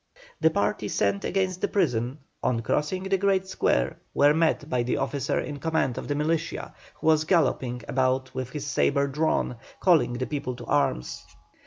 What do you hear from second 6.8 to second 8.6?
who was galloping about with